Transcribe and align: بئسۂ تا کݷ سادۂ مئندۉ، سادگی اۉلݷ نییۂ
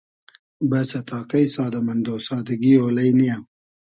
بئسۂ 0.69 0.99
تا 1.07 1.17
کݷ 1.29 1.45
سادۂ 1.55 1.79
مئندۉ، 1.85 2.05
سادگی 2.27 2.73
اۉلݷ 2.83 3.09
نییۂ 3.17 3.35